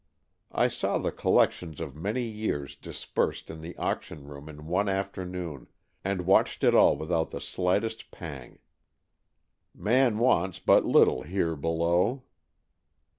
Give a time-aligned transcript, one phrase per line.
[0.51, 5.67] I saw the collections of many years dispersed in the auction room in one afternoon,
[6.03, 8.57] and watched it all without the slightest pang.
[9.75, 12.23] Man wants but little here below."